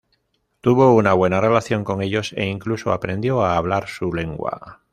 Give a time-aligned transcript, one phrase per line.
[0.61, 4.81] Tuvo una buena relación con ellos, e incluso aprendió a hablar su lengua.